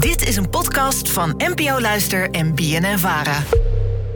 Dit 0.00 0.28
is 0.28 0.36
een 0.36 0.50
podcast 0.50 1.10
van 1.10 1.34
NPO 1.36 1.80
Luister 1.80 2.30
en 2.30 2.54
BNN 2.54 2.98
Vara. 2.98 3.42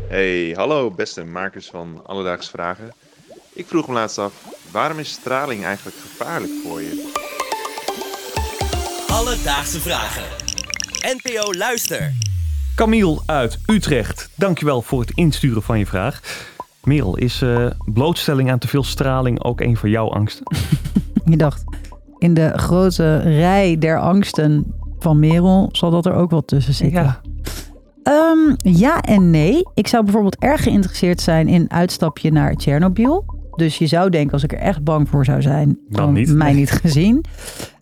Hey, 0.08 0.50
hallo 0.56 0.90
beste 0.90 1.24
makers 1.24 1.66
van 1.66 2.00
Alledaagse 2.06 2.50
Vragen. 2.50 2.92
Ik 3.52 3.66
vroeg 3.66 3.88
me 3.88 3.94
laatst 3.94 4.18
af, 4.18 4.32
waarom 4.70 4.98
is 4.98 5.10
straling 5.10 5.64
eigenlijk 5.64 5.96
gevaarlijk 5.96 6.52
voor 6.64 6.80
je? 6.80 7.12
Alledaagse 9.08 9.80
Vragen. 9.80 10.22
NPO 11.00 11.52
Luister. 11.52 12.12
Camille 12.76 13.20
uit 13.26 13.58
Utrecht, 13.66 14.30
dankjewel 14.34 14.82
voor 14.82 15.00
het 15.00 15.10
insturen 15.14 15.62
van 15.62 15.78
je 15.78 15.86
vraag. 15.86 16.20
Merel, 16.84 17.16
is 17.16 17.42
eh, 17.42 17.66
blootstelling 17.84 18.50
aan 18.50 18.58
te 18.58 18.68
veel 18.68 18.84
straling 18.84 19.42
ook 19.42 19.60
een 19.60 19.76
van 19.76 19.90
jouw 19.90 20.10
angsten? 20.10 20.44
Je 21.30 21.36
dacht, 21.36 21.64
in 22.18 22.34
de 22.34 22.52
grote 22.58 23.18
rij 23.18 23.78
der 23.78 24.00
angsten 24.00 24.73
van 25.04 25.18
Merel 25.18 25.68
zal 25.72 25.90
dat 25.90 26.06
er 26.06 26.12
ook 26.14 26.30
wel 26.30 26.44
tussen 26.44 26.74
zitten. 26.74 27.02
Ja. 27.02 27.20
Ehm, 28.02 28.54
ja 28.56 29.00
en 29.00 29.30
nee. 29.30 29.62
Ik 29.74 29.86
zou 29.86 30.04
bijvoorbeeld 30.04 30.36
erg 30.38 30.62
geïnteresseerd 30.62 31.20
zijn 31.20 31.48
in 31.48 31.70
uitstapje 31.70 32.32
naar 32.32 32.54
Tsjernobyl. 32.54 33.24
Dus 33.56 33.78
je 33.78 33.86
zou 33.86 34.10
denken, 34.10 34.32
als 34.32 34.42
ik 34.42 34.52
er 34.52 34.58
echt 34.58 34.84
bang 34.84 35.08
voor 35.08 35.24
zou 35.24 35.42
zijn, 35.42 35.78
Dan 35.88 36.12
niet. 36.12 36.34
mij 36.34 36.52
niet 36.52 36.70
gezien. 36.70 37.24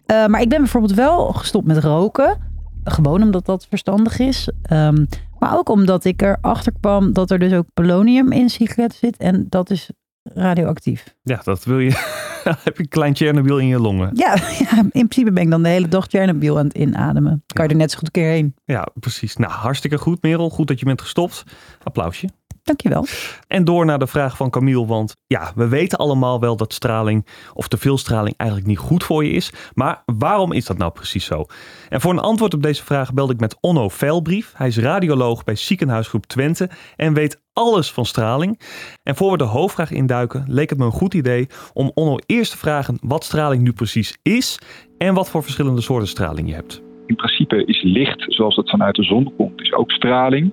Eh, 0.07 0.27
maar 0.27 0.41
ik 0.41 0.49
ben 0.49 0.59
bijvoorbeeld 0.59 0.95
wel 0.95 1.33
gestopt 1.33 1.67
met 1.67 1.79
roken. 1.79 2.39
Gewoon 2.85 3.23
omdat 3.23 3.47
dat 3.47 3.67
verstandig 3.69 4.19
is. 4.19 4.51
Ehm, 4.63 5.05
maar 5.39 5.57
ook 5.59 5.69
omdat 5.69 6.05
ik 6.05 6.23
erachter 6.23 6.73
kwam 6.81 7.13
dat 7.13 7.31
er 7.31 7.39
dus 7.39 7.53
ook 7.53 7.67
polonium 7.75 8.33
in 8.33 8.49
sigaretten 8.51 8.99
zit. 8.99 9.17
En 9.17 9.47
dat 9.49 9.71
is 9.71 9.91
radioactief. 10.23 11.15
Ja, 11.23 11.41
dat 11.45 11.65
wil 11.65 11.79
je. 11.79 12.31
Heb 12.65 12.77
je 12.77 12.83
een 12.83 12.89
klein 12.89 13.17
Chernobyl 13.17 13.59
in 13.59 13.67
je 13.67 13.79
longen. 13.79 14.11
Ja, 14.13 14.35
ja, 14.71 14.79
in 14.79 15.09
principe 15.09 15.33
ben 15.33 15.43
ik 15.43 15.51
dan 15.51 15.63
de 15.63 15.69
hele 15.69 15.89
dag 15.89 16.07
Tsjernobyl 16.07 16.59
aan 16.59 16.67
het 16.67 16.77
inademen. 16.77 17.45
Kan 17.47 17.65
je 17.65 17.71
er 17.71 17.77
net 17.77 17.91
zo 17.91 17.99
goed 17.99 18.07
een 18.07 18.23
keer 18.23 18.31
heen. 18.31 18.55
Ja, 18.65 18.89
precies. 18.95 19.37
Nou, 19.37 19.53
hartstikke 19.53 19.99
goed, 19.99 20.23
Merel. 20.23 20.51
Goed 20.51 20.69
dat 20.69 20.79
je 20.79 20.85
bent 20.85 21.01
gestopt. 21.01 21.45
Applausje. 21.83 22.29
Dankjewel. 22.63 23.07
En 23.47 23.65
door 23.65 23.85
naar 23.85 23.99
de 23.99 24.07
vraag 24.07 24.37
van 24.37 24.51
Camille, 24.51 24.87
want 24.87 25.17
ja, 25.27 25.53
we 25.55 25.69
weten 25.69 25.99
allemaal 25.99 26.41
wel 26.41 26.57
dat 26.57 26.73
straling 26.73 27.27
of 27.55 27.69
te 27.69 27.77
veel 27.77 27.99
straling 27.99 28.35
eigenlijk 28.37 28.71
niet 28.71 28.79
goed 28.79 29.05
voor 29.05 29.25
je 29.25 29.31
is. 29.31 29.53
Maar 29.75 30.03
waarom 30.05 30.53
is 30.53 30.67
dat 30.67 30.79
nou 30.79 30.93
precies 30.93 31.25
zo? 31.25 31.45
En 31.89 32.01
voor 32.01 32.13
een 32.13 32.19
antwoord 32.19 32.55
op 32.55 32.63
deze 32.63 32.85
vraag 32.85 33.13
belde 33.13 33.33
ik 33.33 33.41
met 33.41 33.57
Onno 33.61 33.89
Veilbrief. 33.89 34.53
Hij 34.57 34.67
is 34.67 34.79
radioloog 34.79 35.45
bij 35.45 35.55
Ziekenhuisgroep 35.55 36.27
Twente 36.27 36.71
en 36.97 37.15
weet 37.15 37.42
alles 37.53 37.93
van 37.93 38.05
straling. 38.05 38.61
En 39.03 39.17
voor 39.17 39.31
we 39.31 39.39
de 39.39 39.45
hoofdvraag 39.45 39.91
induiken, 39.91 40.45
leek 40.47 40.71
het 40.71 40.79
me 40.79 40.85
een 40.85 40.91
goed 40.91 41.15
idee 41.15 41.47
om 41.73 41.91
Onno 41.95 42.17
eerst 42.27 42.51
te 42.51 42.59
vragen 42.59 42.99
wat 43.01 43.25
straling 43.25 43.63
nu 43.63 43.73
precies 43.73 44.19
is 44.23 44.59
en 44.99 45.15
wat 45.15 45.31
voor 45.31 45.43
verschillende 45.43 45.81
soorten 45.81 46.09
straling 46.09 46.49
je 46.49 46.55
hebt. 46.55 46.83
In 47.07 47.17
principe 47.17 47.65
is 47.65 47.83
licht, 47.83 48.25
zoals 48.29 48.57
het 48.57 48.71
vanuit 48.71 48.95
de 48.95 49.03
zon 49.03 49.33
komt, 49.37 49.61
is 49.61 49.73
ook 49.73 49.91
straling. 49.91 50.53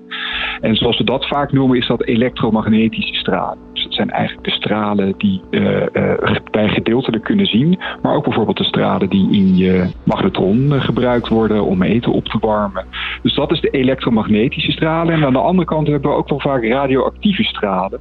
En 0.61 0.75
zoals 0.75 0.97
we 0.97 1.03
dat 1.03 1.27
vaak 1.27 1.51
noemen, 1.51 1.77
is 1.77 1.87
dat 1.87 2.03
elektromagnetische 2.03 3.13
straling. 3.13 3.61
Dus 3.73 3.83
dat 3.83 3.93
zijn 3.93 4.09
eigenlijk 4.09 4.47
de 4.47 4.53
stralen 4.53 5.13
die 5.17 5.41
eh, 5.49 5.95
eh, 5.95 6.35
wij 6.51 6.69
gedeeltelijk 6.69 7.23
kunnen 7.23 7.45
zien. 7.45 7.79
Maar 8.01 8.15
ook 8.15 8.23
bijvoorbeeld 8.23 8.57
de 8.57 8.63
stralen 8.63 9.09
die 9.09 9.31
in 9.31 9.57
je 9.57 9.89
magnetron 10.05 10.73
eh, 10.73 10.81
gebruikt 10.81 11.27
worden 11.27 11.63
om 11.63 11.83
eten 11.83 12.11
op 12.11 12.25
te 12.25 12.37
warmen. 12.39 12.85
Dus 13.21 13.35
dat 13.35 13.51
is 13.51 13.61
de 13.61 13.69
elektromagnetische 13.69 14.71
stralen. 14.71 15.13
En 15.13 15.25
aan 15.25 15.33
de 15.33 15.39
andere 15.39 15.67
kant 15.67 15.87
hebben 15.87 16.11
we 16.11 16.17
ook 16.17 16.29
wel 16.29 16.39
vaak 16.39 16.63
radioactieve 16.63 17.43
stralen. 17.43 17.99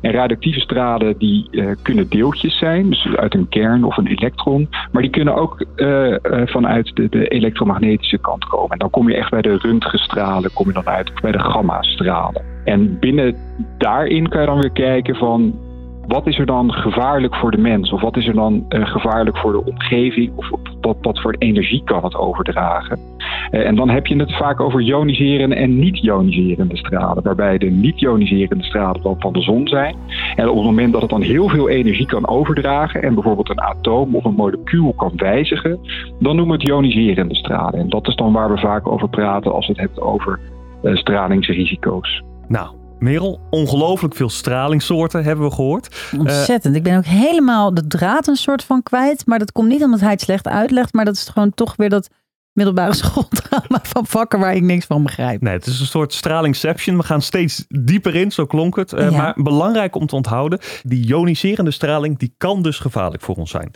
En 0.00 0.12
radioactieve 0.12 0.60
stralen 0.60 1.18
die 1.18 1.48
eh, 1.50 1.66
kunnen 1.82 2.08
deeltjes 2.08 2.58
zijn, 2.58 2.90
dus 2.90 3.08
uit 3.16 3.34
een 3.34 3.48
kern 3.48 3.84
of 3.84 3.96
een 3.96 4.06
elektron. 4.06 4.68
Maar 4.92 5.02
die 5.02 5.10
kunnen 5.10 5.34
ook 5.34 5.64
eh, 5.76 6.12
eh, 6.12 6.46
vanuit 6.46 6.90
de, 6.94 7.08
de 7.08 7.28
elektromagnetische 7.28 8.18
kant 8.18 8.44
komen. 8.44 8.70
En 8.70 8.78
dan 8.78 8.90
kom 8.90 9.08
je 9.08 9.16
echt 9.16 9.30
bij 9.30 9.42
de 9.42 9.56
röntgenstralen, 9.56 10.52
kom 10.52 10.66
je 10.66 10.72
dan 10.72 10.88
uit, 10.88 11.12
bij 11.20 11.32
de 11.32 11.40
gamma-stralen. 11.40 12.42
En 12.64 12.98
binnen 12.98 13.36
daarin 13.78 14.28
kan 14.28 14.40
je 14.40 14.46
dan 14.46 14.60
weer 14.60 14.72
kijken 14.72 15.16
van 15.16 15.58
wat 16.06 16.26
is 16.26 16.38
er 16.38 16.46
dan 16.46 16.72
gevaarlijk 16.72 17.34
voor 17.34 17.50
de 17.50 17.58
mens? 17.58 17.92
Of 17.92 18.00
wat 18.00 18.16
is 18.16 18.26
er 18.26 18.34
dan 18.34 18.64
gevaarlijk 18.68 19.38
voor 19.38 19.52
de 19.52 19.64
omgeving? 19.64 20.32
Of 20.36 20.50
wat, 20.80 20.96
wat 21.00 21.20
voor 21.20 21.34
energie 21.38 21.82
kan 21.84 22.04
het 22.04 22.16
overdragen? 22.16 23.09
Eh, 23.50 23.66
en 23.66 23.74
dan 23.74 23.88
heb 23.88 24.06
je 24.06 24.16
het 24.16 24.36
vaak 24.36 24.60
over 24.60 24.80
ioniserende 24.80 25.54
en 25.54 25.78
niet-ioniserende 25.78 26.76
stralen. 26.76 27.22
Waarbij 27.22 27.58
de 27.58 27.70
niet-ioniserende 27.70 28.64
stralen 28.64 29.02
dan 29.02 29.16
van 29.18 29.32
de 29.32 29.40
zon 29.40 29.68
zijn. 29.68 29.96
En 30.36 30.48
op 30.48 30.56
het 30.56 30.64
moment 30.64 30.92
dat 30.92 31.00
het 31.00 31.10
dan 31.10 31.22
heel 31.22 31.48
veel 31.48 31.68
energie 31.68 32.06
kan 32.06 32.28
overdragen... 32.28 33.02
en 33.02 33.14
bijvoorbeeld 33.14 33.50
een 33.50 33.60
atoom 33.60 34.16
of 34.16 34.24
een 34.24 34.34
molecuul 34.34 34.92
kan 34.92 35.12
wijzigen... 35.16 35.78
dan 36.18 36.36
noemen 36.36 36.56
we 36.56 36.62
het 36.62 36.70
ioniserende 36.70 37.34
stralen. 37.34 37.80
En 37.80 37.88
dat 37.88 38.08
is 38.08 38.14
dan 38.14 38.32
waar 38.32 38.50
we 38.50 38.58
vaak 38.58 38.88
over 38.88 39.08
praten 39.08 39.52
als 39.52 39.66
we 39.66 39.72
het 39.72 39.80
hebben 39.80 40.02
over 40.02 40.38
eh, 40.82 40.96
stralingsrisico's. 40.96 42.22
Nou, 42.48 42.70
Merel, 42.98 43.40
ongelooflijk 43.50 44.14
veel 44.14 44.28
stralingssoorten 44.28 45.24
hebben 45.24 45.44
we 45.44 45.54
gehoord. 45.54 46.10
Ontzettend. 46.18 46.76
ik 46.76 46.82
ben 46.82 46.96
ook 46.96 47.04
helemaal 47.04 47.74
de 47.74 47.86
draad 47.86 48.26
een 48.26 48.36
soort 48.36 48.64
van 48.64 48.82
kwijt. 48.82 49.26
Maar 49.26 49.38
dat 49.38 49.52
komt 49.52 49.68
niet 49.68 49.84
omdat 49.84 50.00
hij 50.00 50.10
het 50.10 50.20
slecht 50.20 50.48
uitlegt. 50.48 50.92
Maar 50.92 51.04
dat 51.04 51.14
is 51.14 51.28
gewoon 51.28 51.54
toch 51.54 51.76
weer 51.76 51.88
dat 51.88 52.10
middelbare 52.52 52.94
schooldrama 52.94 53.78
van 53.82 54.06
vakken 54.06 54.38
waar 54.38 54.54
ik 54.54 54.62
niks 54.62 54.86
van 54.86 55.02
begrijp. 55.02 55.40
Nee, 55.40 55.52
het 55.52 55.66
is 55.66 55.80
een 55.80 55.86
soort 55.86 56.12
stralingception. 56.12 56.96
We 56.96 57.02
gaan 57.02 57.22
steeds 57.22 57.64
dieper 57.68 58.14
in, 58.14 58.30
zo 58.32 58.46
klonk 58.46 58.76
het. 58.76 58.92
Eh, 58.92 59.10
Ja. 59.10 59.16
Maar 59.16 59.34
belangrijk 59.36 59.94
om 59.94 60.06
te 60.06 60.14
onthouden, 60.16 60.58
die 60.82 61.06
ioniserende 61.06 61.70
straling, 61.70 62.18
die 62.18 62.34
kan 62.36 62.62
dus 62.62 62.78
gevaarlijk 62.78 63.22
voor 63.22 63.34
ons 63.34 63.50
zijn. 63.50 63.70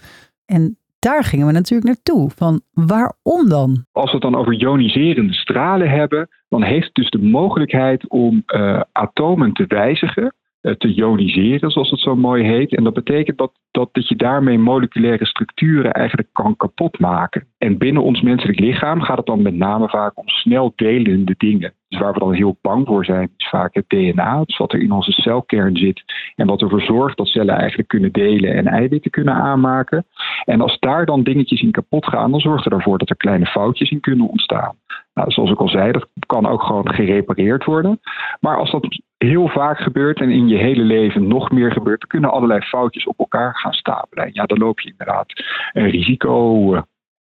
En 0.47 0.79
daar 0.99 1.25
gingen 1.25 1.47
we 1.47 1.53
natuurlijk 1.53 1.89
naartoe. 1.89 2.31
Van 2.37 2.61
waarom 2.73 3.49
dan? 3.49 3.85
Als 3.93 4.05
we 4.07 4.11
het 4.13 4.23
dan 4.23 4.35
over 4.35 4.55
ioniserende 4.61 5.35
stralen 5.35 5.91
hebben, 5.91 6.29
dan 6.49 6.63
heeft 6.63 6.85
het 6.87 6.95
dus 6.95 7.11
de 7.11 7.23
mogelijkheid 7.23 8.09
om 8.09 8.43
eh, 8.47 8.81
atomen 8.93 9.53
te 9.53 9.65
wijzigen, 9.69 10.35
te 10.65 10.95
ioniseren, 10.95 11.71
zoals 11.71 11.91
het 11.91 12.01
zo 12.01 12.17
mooi 12.17 12.45
heet. 12.45 12.75
En 12.75 12.85
dat 12.85 12.95
betekent 12.95 13.39
dat, 13.39 13.53
dat, 13.71 13.89
dat 13.93 14.09
je 14.09 14.17
daarmee 14.17 14.59
moleculaire 14.59 15.27
structuren 15.27 15.93
eigenlijk 15.93 16.29
kan 16.33 16.57
kapotmaken. 16.57 17.47
En 17.59 17.79
binnen 17.79 18.03
ons 18.03 18.21
menselijk 18.21 18.59
lichaam 18.59 19.01
gaat 19.01 19.17
het 19.17 19.27
dan 19.27 19.43
met 19.43 19.55
name 19.55 19.89
vaak 19.89 20.19
om 20.19 20.29
snel 20.29 20.73
delende 20.77 21.35
dingen. 21.39 21.73
Dus 21.89 22.01
waar 22.01 22.13
we 22.13 22.19
dan 22.19 22.33
heel 22.33 22.59
bang 22.61 22.87
voor 22.87 23.05
zijn, 23.05 23.31
is 23.37 23.49
vaak 23.49 23.75
het 23.75 23.89
DNA, 23.89 24.45
dus 24.45 24.57
wat 24.57 24.73
er 24.73 24.81
in 24.81 24.93
onze 24.93 25.13
celkern 25.13 25.77
zit. 25.77 26.03
En 26.35 26.47
wat 26.47 26.63
ervoor 26.63 26.83
zorgt 26.83 27.17
dat 27.17 27.27
cellen 27.27 27.57
eigenlijk 27.57 27.89
kunnen 27.89 28.13
delen 28.13 28.55
en 28.55 28.67
eiwitten 28.67 29.11
kunnen 29.11 29.35
aanmaken. 29.35 30.07
En 30.45 30.61
als 30.61 30.79
daar 30.79 31.07
dan 31.07 31.23
dingetjes 31.23 31.63
in 31.63 31.71
kapot 31.71 32.07
gaan, 32.07 32.31
dan 32.31 32.41
zorgt 32.41 32.67
er 32.67 32.73
ervoor 32.73 32.99
dat 32.99 33.11
er 33.11 33.17
kleine 33.17 33.47
foutjes 33.47 33.91
in 33.91 34.01
kunnen 34.01 34.29
ontstaan. 34.29 34.77
Nou, 35.15 35.31
zoals 35.31 35.51
ik 35.51 35.59
al 35.59 35.69
zei, 35.69 35.93
dat 35.93 36.09
kan 36.27 36.47
ook 36.47 36.63
gewoon 36.63 36.95
gerepareerd 36.95 37.65
worden. 37.65 38.01
Maar 38.41 38.57
als 38.59 38.71
dat 38.71 39.01
heel 39.25 39.49
vaak 39.49 39.79
gebeurt 39.79 40.21
en 40.21 40.31
in 40.31 40.49
je 40.49 40.57
hele 40.57 40.83
leven 40.83 41.29
nog 41.29 41.51
meer 41.51 41.73
gebeurt, 41.73 42.07
kunnen 42.07 42.31
allerlei 42.31 42.61
foutjes 42.61 43.07
op 43.07 43.19
elkaar 43.19 43.57
gaan 43.57 43.73
stapelen. 43.73 44.25
En 44.25 44.31
ja, 44.33 44.45
dan 44.45 44.59
loop 44.59 44.81
je 44.81 44.91
inderdaad 44.91 45.27
een 45.73 45.91
risico 45.91 46.75
eh, 46.75 46.83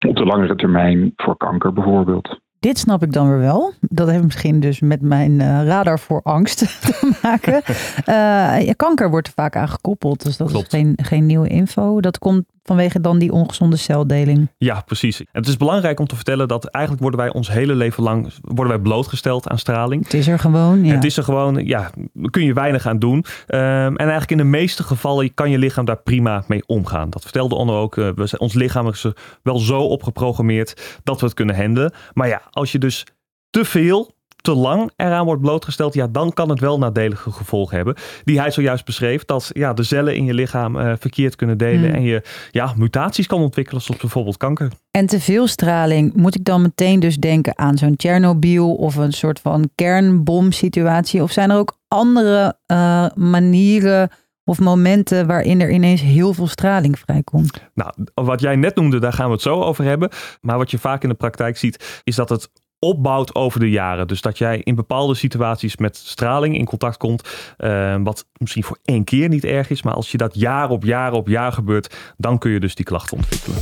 op 0.07 0.15
de 0.15 0.25
langere 0.25 0.55
termijn 0.55 1.13
voor 1.15 1.37
kanker 1.37 1.73
bijvoorbeeld. 1.73 2.39
Dit 2.59 2.77
snap 2.77 3.03
ik 3.03 3.13
dan 3.13 3.29
weer 3.29 3.39
wel. 3.39 3.73
Dat 3.79 4.09
heeft 4.09 4.23
misschien 4.23 4.59
dus 4.59 4.79
met 4.79 5.01
mijn 5.01 5.41
eh, 5.41 5.65
radar 5.65 5.99
voor 5.99 6.21
angst 6.21 6.57
te 6.85 7.17
maken. 7.21 7.61
Eh, 8.05 8.69
kanker 8.75 9.09
wordt 9.09 9.27
er 9.27 9.33
vaak 9.33 9.55
aan 9.55 9.67
gekoppeld. 9.67 10.23
Dus 10.23 10.37
dat 10.37 10.49
Klopt. 10.49 10.73
is 10.73 10.79
geen, 10.79 10.93
geen 11.01 11.25
nieuwe 11.25 11.47
info. 11.47 12.01
Dat 12.01 12.17
komt 12.17 12.45
vanwege 12.69 13.01
dan 13.01 13.19
die 13.19 13.31
ongezonde 13.31 13.75
celdeling. 13.75 14.49
Ja, 14.57 14.81
precies. 14.85 15.19
En 15.19 15.25
het 15.31 15.47
is 15.47 15.57
belangrijk 15.57 15.99
om 15.99 16.07
te 16.07 16.15
vertellen 16.15 16.47
dat 16.47 16.65
eigenlijk 16.65 17.03
worden 17.03 17.19
wij 17.19 17.33
ons 17.33 17.51
hele 17.51 17.75
leven 17.75 18.03
lang 18.03 18.33
worden 18.41 18.73
wij 18.73 18.81
blootgesteld 18.81 19.47
aan 19.47 19.57
straling. 19.59 20.03
Het 20.03 20.13
is 20.13 20.27
er 20.27 20.39
gewoon. 20.39 20.85
Ja. 20.85 20.93
Het 20.95 21.03
is 21.03 21.17
er 21.17 21.23
gewoon, 21.23 21.65
ja, 21.65 21.89
kun 22.29 22.43
je 22.43 22.53
weinig 22.53 22.85
aan 22.87 22.99
doen. 22.99 23.25
Ehm, 23.47 23.61
en 23.61 23.97
eigenlijk 23.97 24.31
in 24.31 24.37
de 24.37 24.43
meeste 24.43 24.83
gevallen 24.83 25.33
kan 25.33 25.49
je 25.49 25.57
lichaam 25.57 25.85
daar 25.85 26.01
prima 26.01 26.43
mee 26.47 26.63
omgaan. 26.65 27.09
Dat 27.09 27.21
vertelde 27.21 27.55
Onno 27.55 27.81
ook. 27.81 27.97
eh, 27.97 28.09
we 28.15 28.27
zijn, 28.27 28.41
ons 28.41 28.53
lichaam 28.53 28.87
is 28.87 29.03
er 29.03 29.15
wel 29.43 29.59
zo 29.59 29.79
op 29.81 30.03
geprogrammeerd 30.03 30.99
dat 31.03 31.19
we 31.19 31.25
het 31.25 31.35
kunnen 31.35 31.55
handelen. 31.55 31.93
Maar 32.13 32.27
ja, 32.27 32.41
als 32.49 32.71
je 32.71 32.77
dus 32.79 33.05
te 33.49 33.65
veel, 33.65 34.11
te 34.41 34.53
lang 34.53 34.91
eraan 34.95 35.25
wordt 35.25 35.41
blootgesteld, 35.41 35.93
ja, 35.93 36.07
dan 36.07 36.33
kan 36.33 36.49
het 36.49 36.59
wel 36.59 36.77
nadelige 36.77 37.31
gevolgen 37.31 37.75
hebben. 37.75 37.95
Die 38.23 38.39
hij 38.39 38.51
zojuist 38.51 38.85
beschreef, 38.85 39.25
dat 39.25 39.49
ja, 39.53 39.73
de 39.73 39.83
cellen 39.83 40.15
in 40.15 40.25
je 40.25 40.33
lichaam 40.33 40.79
eh, 40.79 40.93
verkeerd 40.99 41.35
kunnen 41.35 41.57
delen 41.57 41.77
Hmm. 41.79 41.93
en 41.93 42.01
je 42.01 42.21
ja, 42.51 42.73
mutaties 42.77 43.27
kan 43.27 43.41
ontwikkelen, 43.41 43.81
zoals 43.81 44.01
bijvoorbeeld 44.01 44.37
kanker. 44.37 44.71
En 44.91 45.05
te 45.05 45.19
veel 45.19 45.47
straling, 45.47 46.13
moet 46.15 46.35
ik 46.35 46.43
dan 46.43 46.61
meteen 46.61 46.99
dus 46.99 47.17
denken 47.17 47.57
aan 47.57 47.77
zo'n 47.77 47.95
Tsjernobyl 47.95 48.75
of 48.75 48.95
een 48.95 49.11
soort 49.11 49.39
van 49.39 49.69
kernbomsituatie? 49.75 51.23
Of 51.23 51.31
zijn 51.31 51.49
er 51.49 51.57
ook 51.57 51.77
andere 51.87 52.57
eh, 52.65 53.05
manieren 53.15 54.09
of 54.43 54.59
momenten 54.59 55.27
waarin 55.27 55.61
er 55.61 55.71
ineens 55.71 56.01
heel 56.01 56.33
veel 56.33 56.47
straling 56.47 56.99
vrijkomt? 56.99 57.61
Nou, 57.73 57.93
wat 58.13 58.41
jij 58.41 58.55
net 58.55 58.75
noemde, 58.75 58.99
daar 58.99 59.13
gaan 59.13 59.25
we 59.25 59.31
het 59.31 59.41
zo 59.41 59.61
over 59.61 59.83
hebben. 59.83 60.09
Maar 60.41 60.57
wat 60.57 60.71
je 60.71 60.77
vaak 60.77 61.03
in 61.03 61.09
de 61.09 61.15
praktijk 61.15 61.57
ziet, 61.57 62.01
is 62.03 62.15
dat 62.15 62.29
het 62.29 62.49
opbouwt 62.79 63.35
over 63.35 63.59
de 63.59 63.69
jaren. 63.69 64.07
Dus 64.07 64.21
dat 64.21 64.37
jij 64.37 64.61
in 64.63 64.75
bepaalde 64.75 65.15
situaties 65.15 65.77
met 65.77 65.97
straling 65.97 66.57
in 66.57 66.65
contact 66.65 66.97
komt, 66.97 67.29
eh, 67.57 67.95
wat 68.03 68.25
misschien 68.37 68.63
voor 68.63 68.77
één 68.85 69.03
keer 69.03 69.29
niet 69.29 69.43
erg 69.43 69.69
is, 69.69 69.81
maar 69.81 69.93
als 69.93 70.11
je 70.11 70.17
dat 70.17 70.35
jaar 70.35 70.69
op 70.69 70.83
jaar 70.83 71.11
op 71.11 71.27
jaar 71.27 71.51
gebeurt, 71.51 71.95
dan 72.17 72.37
kun 72.37 72.51
je 72.51 72.59
dus 72.59 72.75
die 72.75 72.85
klachten 72.85 73.17
ontwikkelen. 73.17 73.59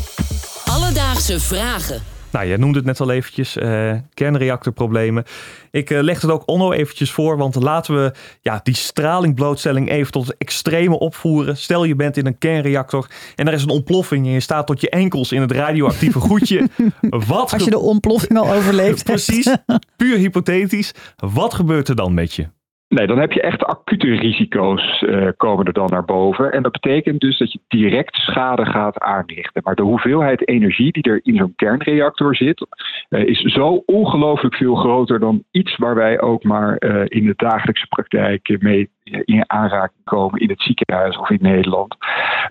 Alledaagse 0.66 1.40
vragen. 1.40 2.17
Nou, 2.31 2.47
jij 2.47 2.57
noemde 2.57 2.77
het 2.77 2.88
net 2.88 3.00
al 3.00 3.12
eventjes, 3.12 3.57
uh, 3.57 3.94
kernreactorproblemen. 4.13 5.24
Ik 5.71 5.89
uh, 5.89 6.01
leg 6.01 6.21
het 6.21 6.31
ook 6.31 6.47
Onno 6.47 6.71
eventjes 6.71 7.12
voor, 7.12 7.38
want 7.38 7.56
laten 7.56 7.95
we 7.95 8.12
ja, 8.41 8.59
die 8.63 8.75
stralingblootstelling 8.75 9.89
even 9.89 10.12
tot 10.12 10.38
extreme 10.38 11.00
opvoeren. 11.00 11.57
Stel 11.57 11.83
je 11.83 11.95
bent 11.95 12.18
in 12.18 12.25
een 12.25 12.38
kernreactor 12.38 13.07
en 13.35 13.47
er 13.47 13.53
is 13.53 13.63
een 13.63 13.69
ontploffing 13.69 14.25
en 14.25 14.31
je 14.31 14.39
staat 14.39 14.68
tot 14.68 14.81
je 14.81 14.89
enkels 14.89 15.31
in 15.31 15.41
het 15.41 15.51
radioactieve 15.51 16.19
goedje. 16.19 16.68
Wat 17.27 17.53
Als 17.53 17.63
je 17.63 17.69
de 17.69 17.79
ontploffing 17.79 18.39
al 18.39 18.53
overleeft 18.53 19.03
Precies, 19.13 19.56
puur 19.95 20.18
hypothetisch. 20.18 20.94
Wat 21.15 21.53
gebeurt 21.53 21.88
er 21.88 21.95
dan 21.95 22.13
met 22.13 22.33
je? 22.33 22.47
Nee, 22.89 23.07
dan 23.07 23.19
heb 23.19 23.31
je 23.31 23.42
echt 23.42 23.63
acute 23.63 24.16
risico's 24.16 25.01
uh, 25.01 25.28
komen 25.38 25.66
er 25.66 25.74
dan 25.74 25.89
naar 25.89 26.06
boven. 26.06 26.51
En 26.51 26.63
dat 26.63 26.72
betekent 26.72 27.19
dus 27.19 27.38
dat 27.38 27.51
je 27.51 27.60
direct 27.68 28.16
schade 28.16 28.66
gaat 28.66 29.00
aanrichten. 29.00 29.62
Maar 29.63 29.75
de 29.75 29.81
hoeveelheid 29.81 30.48
energie 30.48 30.92
die 30.92 31.04
er 31.04 31.19
in 31.24 31.36
zo'n 31.36 31.56
kernreactor 31.56 32.36
zit, 32.36 32.68
uh, 33.10 33.25
is 33.25 33.39
zo 33.42 33.84
ongelooflijk 33.86 34.56
veel 34.56 34.75
groter 34.75 35.19
dan 35.19 35.44
iets 35.51 35.78
waar 35.78 35.95
wij 35.95 36.22
ook 36.22 36.44
maar 36.44 36.75
uh, 36.80 37.01
in 37.06 37.25
de 37.25 37.34
dagelijkse 37.36 37.88
praktijk 37.88 38.57
mee 38.60 38.89
in 39.25 39.44
aanraking 39.48 40.04
komen 40.04 40.39
in 40.39 40.50
het 40.50 40.62
ziekenhuis 40.62 41.18
of 41.18 41.30
in 41.30 41.39
Nederland. 41.42 41.95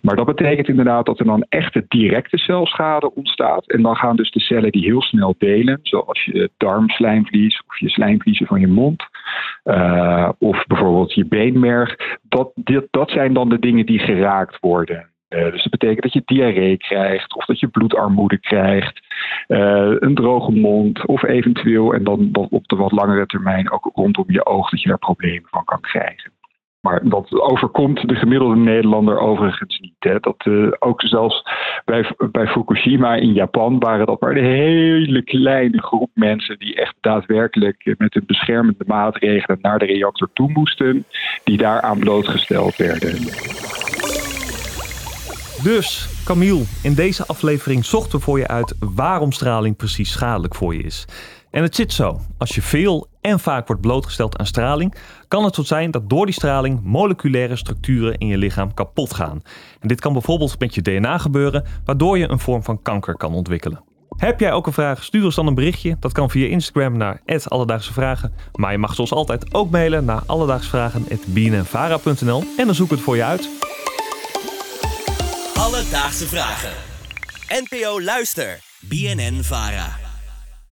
Maar 0.03 0.17
dat 0.17 0.27
betekent 0.27 0.69
inderdaad 0.69 1.07
dat 1.07 1.19
er 1.19 1.25
dan 1.25 1.47
echte 1.49 1.85
directe 1.89 2.39
celschade 2.39 3.15
ontstaat. 3.15 3.71
En 3.71 3.83
dan 3.83 3.97
gaan 3.97 4.17
dus 4.17 4.31
de 4.31 4.41
cellen 4.41 4.73
die 4.73 4.85
heel 4.85 5.03
snel 5.03 5.35
delen, 5.39 5.79
zoals 5.83 6.25
je 6.25 6.51
darmslijmvlies 6.57 7.63
of 7.67 7.79
je 7.79 7.89
slijmvliezen 7.89 8.47
van 8.47 8.61
je 8.61 8.67
mond. 8.67 9.05
Uh, 9.65 10.29
of 10.39 10.67
bijvoorbeeld 10.67 11.15
je 11.15 11.27
beenmerg. 11.27 11.97
Dat, 12.23 12.53
dat 12.91 13.11
zijn 13.11 13.33
dan 13.33 13.49
de 13.49 13.59
dingen 13.59 13.87
die 13.87 13.99
geraakt 13.99 14.61
worden. 14.61 15.09
Uh, 15.29 15.51
dus 15.51 15.63
dat 15.63 15.71
betekent 15.71 16.03
dat 16.03 16.13
je 16.13 16.23
diarree 16.25 16.77
krijgt, 16.77 17.35
of 17.35 17.45
dat 17.45 17.61
je 17.61 17.69
bloedarmoede 17.69 18.39
krijgt, 18.39 19.01
uh, 19.49 19.95
een 19.99 20.15
droge 20.15 20.53
mond, 20.53 21.07
of 21.07 21.23
eventueel, 21.23 21.95
en 21.95 22.05
dan 22.05 22.29
op 22.51 22.69
de 22.69 22.77
wat 22.77 22.93
langere 22.93 23.27
termijn 23.27 23.71
ook 23.71 23.91
rondom 23.95 24.25
je 24.27 24.47
oog, 24.47 24.71
dat 24.71 24.83
je 24.83 24.89
daar 24.89 24.99
problemen 24.99 25.49
van 25.51 25.65
kan 25.65 25.81
krijgen. 25.81 26.33
Maar 26.87 27.01
dat 27.03 27.41
overkomt 27.41 28.09
de 28.09 28.15
gemiddelde 28.15 28.57
Nederlander 28.57 29.19
overigens 29.19 29.79
niet. 29.79 29.95
Hè. 29.99 30.19
Dat, 30.21 30.45
uh, 30.45 30.73
ook 30.79 31.03
zelfs 31.03 31.43
bij, 31.85 32.15
bij 32.31 32.47
Fukushima 32.47 33.15
in 33.15 33.33
Japan 33.33 33.79
waren 33.79 34.07
dat 34.07 34.21
maar 34.21 34.37
een 34.37 34.45
hele 34.45 35.23
kleine 35.23 35.83
groep 35.83 36.11
mensen 36.15 36.59
die 36.59 36.75
echt 36.75 36.95
daadwerkelijk 37.01 37.95
met 37.99 38.15
hun 38.15 38.27
beschermende 38.27 38.85
maatregelen 38.87 39.59
naar 39.61 39.79
de 39.79 39.87
reactor 39.87 40.29
toe 40.33 40.51
moesten, 40.53 41.05
die 41.45 41.57
daaraan 41.57 41.99
blootgesteld 41.99 42.77
werden. 42.77 43.15
Dus, 45.63 46.09
Camille, 46.25 46.65
in 46.83 46.95
deze 46.95 47.27
aflevering 47.27 47.85
zochten 47.85 48.19
we 48.19 48.25
voor 48.25 48.39
je 48.39 48.49
uit 48.49 48.77
waarom 48.95 49.33
straling 49.33 49.77
precies 49.77 50.13
schadelijk 50.13 50.55
voor 50.55 50.75
je 50.75 50.83
is. 50.83 51.07
En 51.57 51.63
het 51.63 51.75
zit 51.75 51.93
zo: 51.93 52.21
als 52.39 52.55
je 52.55 52.63
veel 52.63 53.09
en 53.21 53.41
vaak 53.41 53.67
wordt 53.67 53.83
blootgesteld 53.83 54.39
aan 54.39 54.47
straling, 54.47 54.95
kan 55.29 55.45
het 55.45 55.55
zo 55.55 55.63
zijn 55.63 55.91
dat 55.91 56.11
door 56.11 56.27
die 56.27 56.35
straling 56.35 56.81
moleculaire 56.83 57.57
structuren 57.57 58.19
in 58.19 58.27
je 58.27 58.39
lichaam 58.39 58.75
kapot 58.75 59.15
gaan. 59.15 59.43
En 59.81 59.89
dit 59.89 60.01
kan 60.01 60.13
bijvoorbeeld 60.13 60.59
met 60.59 60.75
je 60.75 60.83
DNA 60.83 61.19
gebeuren, 61.19 61.65
waardoor 61.85 62.19
je 62.19 62.29
een 62.29 62.39
vorm 62.39 62.63
van 62.63 62.83
kanker 62.83 63.17
kan 63.17 63.35
ontwikkelen. 63.35 63.85
Heb 64.17 64.41
jij 64.41 64.53
ook 64.53 64.67
een 64.67 64.73
vraag? 64.73 65.05
Stuur 65.05 65.25
ons 65.25 65.35
dan 65.35 65.47
een 65.47 65.55
berichtje. 65.55 65.97
Dat 66.01 66.13
kan 66.13 66.31
via 66.31 66.49
Instagram 66.49 66.97
naar 66.97 67.21
Alledaagse 67.45 67.93
Vragen. 67.93 68.33
Maar 68.53 68.73
je 68.73 68.79
mag 68.79 68.95
zoals 68.95 69.13
altijd 69.13 69.55
ook 69.55 69.71
mailen 69.71 70.05
naar 70.05 70.23
alledaagsvragen.bnnvara.nl 70.27 72.45
en 72.57 72.67
dan 72.67 72.75
zoek 72.75 72.87
ik 72.87 72.93
het 72.93 73.01
voor 73.01 73.17
je 73.17 73.25
uit. 73.25 73.49
Alledaagse 75.55 76.27
Vragen. 76.27 76.73
NPO 77.49 78.03
Luister. 78.03 78.59
BNN 78.81 79.43
Vara. 79.43 80.06